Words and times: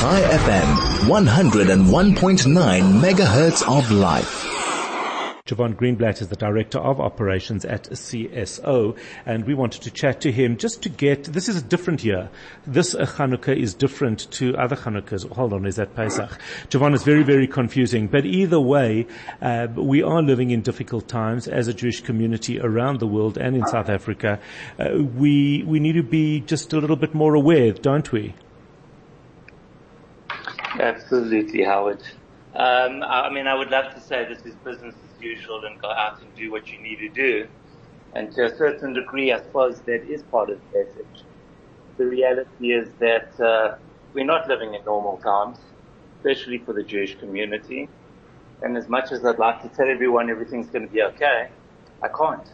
Chai 0.00 0.20
FM, 0.20 0.68
101.9 1.08 3.00
megahertz 3.00 3.62
of 3.66 3.90
life. 3.90 4.44
Jevon 5.46 5.76
Greenblatt 5.76 6.20
is 6.20 6.28
the 6.28 6.36
Director 6.36 6.78
of 6.78 7.00
Operations 7.00 7.64
at 7.64 7.84
CSO 7.84 8.98
and 9.24 9.46
we 9.46 9.54
wanted 9.54 9.82
to 9.82 9.90
chat 9.90 10.20
to 10.22 10.32
him 10.32 10.56
just 10.56 10.82
to 10.82 10.88
get, 10.88 11.24
this 11.24 11.48
is 11.48 11.56
a 11.56 11.62
different 11.62 12.02
year. 12.02 12.28
This 12.66 12.94
Chanukah 12.94 13.56
is 13.56 13.72
different 13.72 14.30
to 14.32 14.56
other 14.56 14.74
Chanukkahs. 14.76 15.30
Hold 15.30 15.52
on, 15.52 15.64
is 15.64 15.76
that 15.76 15.94
Pesach? 15.94 16.38
Jevon 16.68 16.94
is 16.94 17.02
very, 17.04 17.22
very 17.22 17.46
confusing, 17.46 18.08
but 18.08 18.26
either 18.26 18.60
way, 18.60 19.06
uh, 19.40 19.68
we 19.74 20.02
are 20.02 20.22
living 20.22 20.50
in 20.50 20.60
difficult 20.60 21.08
times 21.08 21.46
as 21.46 21.68
a 21.68 21.72
Jewish 21.72 22.00
community 22.00 22.58
around 22.60 22.98
the 22.98 23.06
world 23.06 23.38
and 23.38 23.54
in 23.54 23.66
South 23.66 23.88
Africa. 23.88 24.40
Uh, 24.78 25.02
we, 25.02 25.62
we 25.62 25.78
need 25.78 25.92
to 25.92 26.02
be 26.02 26.40
just 26.40 26.72
a 26.72 26.78
little 26.78 26.96
bit 26.96 27.14
more 27.14 27.34
aware, 27.34 27.72
don't 27.72 28.10
we? 28.12 28.34
Absolutely, 30.78 31.62
Howard. 31.64 32.02
Um, 32.54 33.02
I 33.02 33.30
mean, 33.30 33.46
I 33.46 33.54
would 33.54 33.70
love 33.70 33.94
to 33.94 34.00
say 34.00 34.24
this 34.28 34.44
is 34.44 34.56
business 34.56 34.94
as 35.04 35.20
usual 35.20 35.64
and 35.64 35.80
go 35.80 35.90
out 35.90 36.20
and 36.22 36.34
do 36.34 36.50
what 36.50 36.70
you 36.70 36.80
need 36.82 36.96
to 36.98 37.08
do. 37.08 37.48
And 38.12 38.32
to 38.32 38.46
a 38.46 38.56
certain 38.56 38.92
degree, 38.92 39.32
I 39.32 39.40
suppose 39.40 39.82
that 39.82 40.04
is 40.08 40.22
part 40.24 40.50
of 40.50 40.60
the 40.60 40.78
message. 40.78 41.24
The 41.96 42.06
reality 42.06 42.72
is 42.72 42.94
that 43.00 43.38
uh, 43.40 43.76
we're 44.14 44.24
not 44.24 44.48
living 44.48 44.74
in 44.74 44.84
normal 44.84 45.18
times, 45.18 45.58
especially 46.16 46.58
for 46.58 46.72
the 46.72 46.82
Jewish 46.84 47.18
community. 47.18 47.90
And 48.62 48.76
as 48.76 48.88
much 48.88 49.12
as 49.12 49.24
I'd 49.24 49.38
like 49.38 49.62
to 49.62 49.68
tell 49.68 49.88
everyone 49.88 50.30
everything's 50.30 50.70
going 50.70 50.86
to 50.86 50.92
be 50.92 51.02
okay, 51.02 51.50
I 52.02 52.08
can't. 52.08 52.48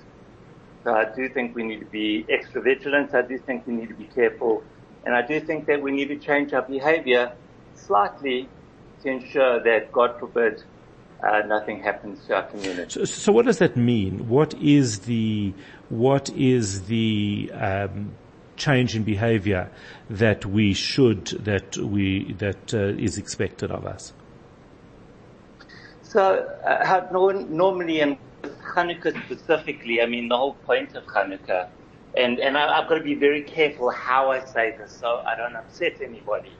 So 0.84 0.94
I 0.94 1.06
do 1.14 1.28
think 1.28 1.54
we 1.54 1.62
need 1.62 1.80
to 1.80 1.86
be 1.86 2.26
extra 2.30 2.62
vigilant. 2.62 3.14
I 3.14 3.22
do 3.22 3.38
think 3.38 3.66
we 3.66 3.74
need 3.74 3.88
to 3.88 3.94
be 3.94 4.06
careful. 4.06 4.66
And 5.04 5.14
I 5.14 5.26
do 5.26 5.40
think 5.40 5.66
that 5.66 5.80
we 5.82 5.92
need 5.92 6.08
to 6.08 6.18
change 6.18 6.52
our 6.52 6.62
behavior 6.62 7.32
slightly 7.74 8.48
to 9.02 9.08
ensure 9.08 9.62
that, 9.62 9.92
God 9.92 10.18
forbid, 10.18 10.62
uh, 11.22 11.40
nothing 11.46 11.82
happens 11.82 12.24
to 12.26 12.36
our 12.36 12.42
community. 12.44 12.90
So, 12.90 13.04
so, 13.04 13.32
what 13.32 13.46
does 13.46 13.58
that 13.58 13.76
mean? 13.76 14.28
What 14.28 14.54
is 14.54 15.00
the 15.00 15.52
what 15.90 16.30
is 16.30 16.86
the 16.86 17.50
um, 17.54 18.12
change 18.56 18.96
in 18.96 19.02
behavior 19.02 19.70
that 20.08 20.46
we 20.46 20.72
should 20.72 21.26
that 21.44 21.76
we 21.76 22.32
that 22.34 22.72
uh, 22.72 22.78
is 22.78 23.18
expected 23.18 23.70
of 23.70 23.84
us? 23.86 24.12
So, 26.02 26.48
uh, 26.66 27.06
normally 27.50 28.00
in 28.00 28.18
Hanukkah 28.74 29.22
specifically, 29.26 30.00
I 30.00 30.06
mean 30.06 30.28
the 30.28 30.36
whole 30.36 30.54
point 30.54 30.94
of 30.94 31.04
Hanukkah, 31.04 31.68
and 32.16 32.38
and 32.38 32.56
I, 32.56 32.80
I've 32.80 32.88
got 32.88 32.96
to 32.96 33.04
be 33.04 33.14
very 33.14 33.42
careful 33.42 33.90
how 33.90 34.30
I 34.30 34.42
say 34.44 34.74
this 34.78 34.92
so 34.98 35.22
I 35.26 35.36
don't 35.36 35.54
upset 35.54 36.00
anybody 36.02 36.52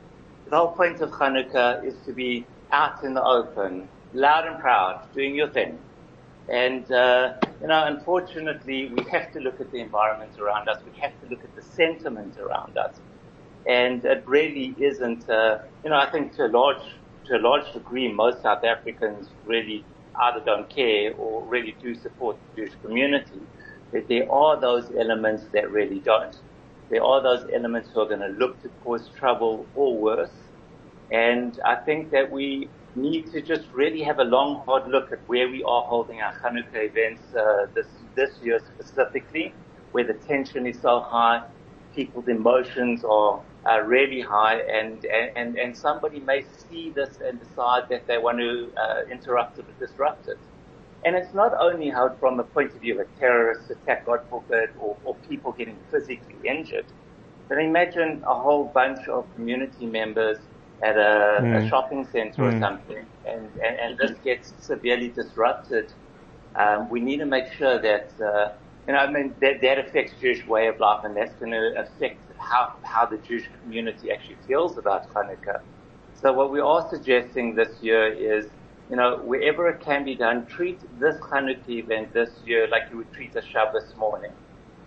the 0.51 0.57
whole 0.57 0.73
point 0.73 1.01
of 1.01 1.11
Hanukkah 1.11 1.85
is 1.85 1.95
to 2.05 2.13
be 2.13 2.45
out 2.73 3.05
in 3.05 3.15
the 3.15 3.23
open, 3.23 3.89
loud 4.13 4.47
and 4.49 4.59
proud, 4.59 5.01
doing 5.15 5.35
your 5.37 5.49
thing. 5.49 5.79
And, 6.49 6.91
uh, 6.91 7.35
you 7.61 7.69
know, 7.69 7.85
unfortunately, 7.87 8.93
we 8.93 9.05
have 9.13 9.33
to 9.33 9.39
look 9.39 9.61
at 9.61 9.71
the 9.71 9.79
environment 9.79 10.33
around 10.41 10.69
us. 10.69 10.79
We 10.85 10.99
have 11.01 11.13
to 11.23 11.29
look 11.29 11.45
at 11.45 11.55
the 11.55 11.63
sentiment 11.63 12.37
around 12.39 12.77
us. 12.77 12.97
And 13.67 14.05
it 14.05 14.25
really 14.27 14.75
isn't, 14.79 15.31
uh, 15.31 15.59
you 15.85 15.91
know, 15.91 15.97
I 15.97 16.11
think 16.11 16.35
to 16.37 16.47
a 16.47 16.49
large, 16.49 16.83
to 17.27 17.37
a 17.37 17.39
large 17.39 17.73
degree, 17.73 18.13
most 18.13 18.43
South 18.43 18.65
Africans 18.65 19.29
really 19.45 19.85
either 20.21 20.41
don't 20.45 20.69
care 20.69 21.15
or 21.15 21.45
really 21.45 21.77
do 21.81 21.95
support 21.95 22.37
the 22.57 22.63
Jewish 22.63 22.75
community. 22.83 23.41
But 23.93 24.09
there 24.09 24.31
are 24.33 24.61
those 24.61 24.91
elements 24.99 25.45
that 25.53 25.71
really 25.71 26.01
don't. 26.01 26.37
There 26.91 27.05
are 27.05 27.23
those 27.23 27.49
elements 27.55 27.91
who 27.95 28.01
are 28.01 28.09
going 28.09 28.21
to 28.21 28.35
look 28.39 28.61
to 28.63 28.69
cause 28.83 29.09
trouble 29.17 29.69
or 29.75 29.97
worse. 29.97 30.33
And 31.11 31.59
I 31.65 31.77
think 31.77 32.11
that 32.11 32.31
we 32.31 32.69
need 32.97 33.31
to 33.33 33.41
just 33.43 33.69
really 33.73 34.03
have 34.03 34.19
a 34.19 34.25
long, 34.25 34.63
hard 34.67 34.89
look 34.89 35.13
at 35.13 35.21
where 35.27 35.49
we 35.49 35.63
are 35.63 35.83
holding 35.83 36.21
our 36.21 36.35
Hanukkah 36.43 36.89
events 36.91 37.23
uh, 37.35 37.67
this 37.75 37.87
this 38.17 38.31
year 38.43 38.61
specifically, 38.75 39.55
where 39.93 40.05
the 40.05 40.15
tension 40.15 40.67
is 40.67 40.81
so 40.81 41.01
high, 41.01 41.43
people's 41.95 42.29
emotions 42.29 43.05
are, 43.05 43.43
are 43.65 43.87
really 43.87 44.21
high, 44.21 44.61
and, 44.61 45.05
and 45.37 45.57
and 45.57 45.77
somebody 45.77 46.21
may 46.21 46.45
see 46.69 46.93
this 46.93 47.19
and 47.25 47.39
decide 47.39 47.85
that 47.91 48.07
they 48.09 48.19
want 48.19 48.39
to 48.39 48.73
uh, 48.77 49.03
interrupt 49.11 49.59
it 49.59 49.67
or 49.69 49.87
disrupt 49.87 50.29
it. 50.29 50.39
And 51.05 51.17
it's 51.17 51.33
not 51.33 51.55
only 51.59 51.89
how, 51.89 52.15
from 52.21 52.41
a 52.41 52.45
point 52.45 52.75
of 52.75 52.81
view 52.81 53.01
of 53.01 53.07
a 53.07 53.19
terrorist 53.19 53.71
attack, 53.71 54.05
God 54.05 54.21
forbid, 54.29 54.71
or, 54.79 54.97
or 55.05 55.15
people 55.29 55.53
getting 55.53 55.79
physically 55.91 56.37
injured, 56.45 56.85
but 57.49 57.59
imagine 57.59 58.23
a 58.27 58.35
whole 58.35 58.65
bunch 58.65 59.09
of 59.09 59.27
community 59.35 59.87
members 59.87 60.39
at 60.83 60.97
a, 60.97 61.41
mm. 61.41 61.65
a 61.65 61.69
shopping 61.69 62.07
center 62.13 62.43
mm. 62.43 62.55
or 62.55 62.61
something, 62.61 63.05
and, 63.27 63.49
and, 63.65 63.79
and, 63.81 63.99
this 63.99 64.13
gets 64.25 64.53
severely 64.61 65.09
disrupted. 65.09 65.93
Um, 66.55 66.89
we 66.89 67.01
need 67.01 67.19
to 67.19 67.27
make 67.27 67.53
sure 67.53 67.79
that, 67.81 68.11
uh, 68.21 68.53
you 68.87 68.95
know, 68.95 68.99
I 68.99 69.11
mean, 69.11 69.35
that, 69.41 69.61
that 69.63 69.79
affects 69.79 70.13
Jewish 70.21 70.47
way 70.47 70.69
of 70.69 70.81
life, 70.81 71.05
and 71.05 71.17
that's 71.17 71.35
going 71.35 71.53
to 71.53 71.81
affect 71.81 72.21
how, 72.39 72.75
how 72.83 73.07
the 73.07 73.19
Jewish 73.19 73.49
community 73.63 74.11
actually 74.11 74.37
feels 74.47 74.79
about 74.79 75.13
Hanukkah. 75.13 75.61
So 76.15 76.33
what 76.33 76.51
we 76.51 76.61
are 76.61 76.87
suggesting 76.91 77.55
this 77.55 77.83
year 77.83 78.07
is 78.07 78.47
you 78.91 78.97
know, 78.97 79.21
wherever 79.23 79.69
it 79.69 79.81
can 79.81 80.05
be 80.05 80.17
done, 80.17 80.47
treat 80.47 80.83
this 80.99 81.17
Hanukkah 81.31 81.69
event 81.69 82.13
this 82.13 82.31
year 82.45 82.67
like 82.69 82.83
you 82.91 82.97
would 82.97 83.13
treat 83.13 83.37
a 83.37 83.43
Shabbos 83.43 83.95
morning. 83.97 84.33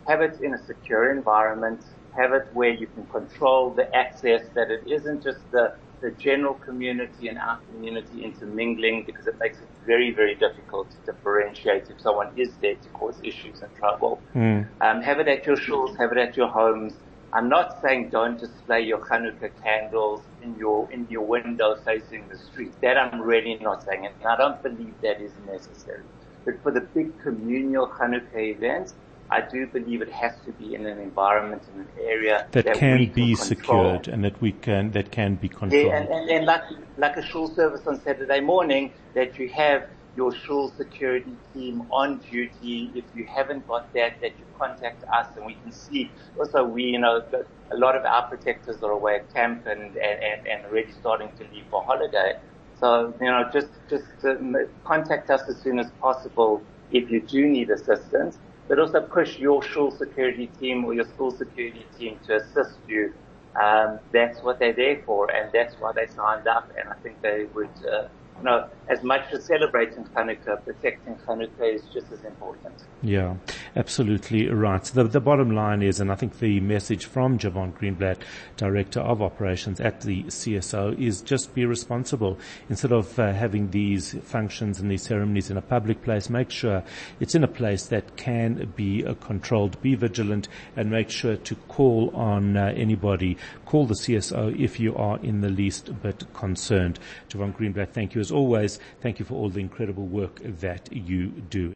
Have 0.07 0.21
it 0.21 0.41
in 0.41 0.53
a 0.53 0.57
secure 0.57 1.15
environment. 1.15 1.85
Have 2.13 2.33
it 2.33 2.43
where 2.51 2.73
you 2.73 2.85
can 2.85 3.05
control 3.07 3.73
the 3.73 3.87
access, 3.95 4.41
that 4.55 4.69
it 4.69 4.81
isn't 4.85 5.23
just 5.23 5.49
the, 5.51 5.71
the 6.01 6.11
general 6.11 6.53
community 6.53 7.29
and 7.29 7.37
our 7.39 7.59
community 7.61 8.23
intermingling 8.25 9.05
because 9.07 9.25
it 9.25 9.35
makes 9.39 9.61
it 9.61 9.69
very, 9.85 10.11
very 10.13 10.35
difficult 10.35 10.91
to 10.91 10.97
differentiate 11.11 11.89
if 11.89 12.01
someone 12.01 12.27
is 12.35 12.57
there 12.61 12.75
to 12.75 12.89
cause 12.89 13.21
issues 13.23 13.61
and 13.61 13.73
trouble. 13.73 14.21
Mm. 14.35 14.69
Um, 14.81 15.01
have 15.01 15.19
it 15.19 15.29
at 15.29 15.47
your 15.47 15.55
shuls, 15.55 15.97
have 15.97 16.11
it 16.11 16.17
at 16.17 16.35
your 16.35 16.49
homes. 16.49 16.93
I'm 17.33 17.49
not 17.49 17.81
saying 17.81 18.09
don't 18.11 18.39
display 18.39 18.81
your 18.81 18.99
Hanukkah 18.99 19.51
candles 19.63 20.21
in 20.41 20.55
your 20.55 20.91
in 20.91 21.07
your 21.09 21.25
window 21.25 21.75
facing 21.83 22.27
the 22.27 22.37
street. 22.37 22.73
That 22.81 22.95
I'm 22.97 23.19
really 23.21 23.57
not 23.59 23.83
saying, 23.83 24.05
and 24.05 24.27
I 24.27 24.37
don't 24.37 24.61
believe 24.61 24.93
that 25.01 25.19
is 25.19 25.33
necessary. 25.45 26.03
But 26.45 26.61
for 26.61 26.71
the 26.71 26.81
big 26.81 27.19
communal 27.19 27.87
Hanukkah 27.87 28.55
events, 28.55 28.93
I 29.31 29.41
do 29.41 29.65
believe 29.65 30.03
it 30.03 30.11
has 30.11 30.33
to 30.45 30.51
be 30.51 30.75
in 30.75 30.85
an 30.85 30.99
environment 30.99 31.63
in 31.73 31.81
an 31.81 31.89
area 31.99 32.45
that, 32.51 32.65
that 32.65 32.77
can 32.77 33.11
be 33.11 33.35
secured 33.35 34.07
and 34.07 34.23
that 34.23 34.39
we 34.39 34.51
can 34.51 34.91
that 34.91 35.11
can 35.11 35.35
be 35.35 35.49
controlled. 35.49 35.85
Yeah, 35.85 35.97
and, 35.97 36.09
and, 36.09 36.29
and 36.29 36.45
like 36.45 36.61
like 36.97 37.17
a 37.17 37.25
shul 37.25 37.47
service 37.47 37.87
on 37.87 37.99
Saturday 38.01 38.41
morning, 38.41 38.93
that 39.15 39.39
you 39.39 39.49
have 39.49 39.87
your 40.15 40.33
shul 40.33 40.69
security 40.69 41.35
team 41.53 41.87
on 41.91 42.19
duty. 42.19 42.91
If 42.95 43.05
you 43.15 43.25
haven't 43.25 43.67
got 43.67 43.91
that, 43.93 44.21
that 44.21 44.37
you 44.37 44.45
contact 44.57 45.03
us 45.11 45.27
and 45.35 45.45
we 45.45 45.55
can 45.55 45.71
see. 45.71 46.11
Also, 46.39 46.63
we, 46.63 46.83
you 46.83 46.99
know, 46.99 47.23
a 47.71 47.77
lot 47.77 47.95
of 47.95 48.05
our 48.05 48.27
protectors 48.27 48.81
are 48.83 48.91
away 48.91 49.15
at 49.15 49.33
camp 49.33 49.65
and, 49.65 49.95
and, 49.97 50.47
and, 50.47 50.65
already 50.65 50.91
starting 50.91 51.29
to 51.37 51.43
leave 51.51 51.65
for 51.69 51.83
holiday. 51.83 52.33
So, 52.79 53.13
you 53.19 53.27
know, 53.27 53.49
just, 53.51 53.69
just 53.89 54.05
uh, 54.23 54.35
contact 54.83 55.29
us 55.29 55.41
as 55.49 55.57
soon 55.61 55.79
as 55.79 55.89
possible 55.99 56.61
if 56.91 57.09
you 57.09 57.21
do 57.21 57.47
need 57.47 57.69
assistance, 57.71 58.37
but 58.67 58.77
also 58.79 59.01
push 59.01 59.39
your 59.39 59.63
shul 59.63 59.91
security 59.91 60.47
team 60.59 60.85
or 60.85 60.93
your 60.93 61.05
school 61.05 61.31
security 61.31 61.85
team 61.97 62.19
to 62.27 62.35
assist 62.37 62.77
you. 62.87 63.13
Um, 63.61 63.99
that's 64.11 64.41
what 64.41 64.59
they're 64.59 64.73
there 64.73 65.01
for 65.05 65.31
and 65.31 65.51
that's 65.53 65.75
why 65.79 65.91
they 65.93 66.07
signed 66.07 66.47
up 66.47 66.71
and 66.77 66.89
I 66.89 66.95
think 67.03 67.21
they 67.21 67.45
would, 67.53 67.69
uh, 67.91 68.07
know, 68.43 68.67
as 68.89 69.03
much 69.03 69.31
as 69.31 69.45
celebrating 69.45 70.03
Hanukkah, 70.15 70.63
protecting 70.63 71.15
Hanukkah 71.27 71.73
is 71.73 71.83
just 71.93 72.11
as 72.11 72.23
important. 72.23 72.75
Yeah, 73.01 73.35
absolutely 73.75 74.49
right. 74.49 74.83
The, 74.83 75.03
the 75.05 75.19
bottom 75.19 75.51
line 75.51 75.81
is, 75.81 75.99
and 75.99 76.11
I 76.11 76.15
think 76.15 76.39
the 76.39 76.59
message 76.59 77.05
from 77.05 77.37
Jevon 77.37 77.73
Greenblatt, 77.73 78.19
Director 78.57 78.99
of 78.99 79.21
Operations 79.21 79.79
at 79.79 80.01
the 80.01 80.23
CSO, 80.23 80.99
is 80.99 81.21
just 81.21 81.55
be 81.55 81.65
responsible. 81.65 82.37
Instead 82.69 82.91
of 82.91 83.17
uh, 83.17 83.33
having 83.33 83.71
these 83.71 84.13
functions 84.23 84.79
and 84.79 84.91
these 84.91 85.03
ceremonies 85.03 85.49
in 85.49 85.57
a 85.57 85.61
public 85.61 86.01
place, 86.01 86.29
make 86.29 86.51
sure 86.51 86.83
it's 87.19 87.35
in 87.35 87.43
a 87.43 87.47
place 87.47 87.87
that 87.87 88.15
can 88.15 88.71
be 88.75 89.05
uh, 89.05 89.13
controlled. 89.15 89.81
Be 89.81 89.95
vigilant 89.95 90.47
and 90.75 90.89
make 90.89 91.09
sure 91.09 91.35
to 91.35 91.55
call 91.67 92.09
on 92.15 92.57
uh, 92.57 92.73
anybody. 92.75 93.37
Call 93.65 93.85
the 93.85 93.95
CSO 93.95 94.57
if 94.59 94.79
you 94.79 94.95
are 94.95 95.19
in 95.19 95.41
the 95.41 95.49
least 95.49 96.01
bit 96.01 96.25
concerned. 96.33 96.99
Jevon 97.29 97.55
Greenblatt, 97.55 97.89
thank 97.89 98.15
you 98.15 98.21
as 98.21 98.31
always, 98.33 98.79
thank 99.01 99.19
you 99.19 99.25
for 99.25 99.35
all 99.35 99.49
the 99.49 99.59
incredible 99.59 100.05
work 100.05 100.39
that 100.43 100.91
you 100.91 101.27
do. 101.27 101.73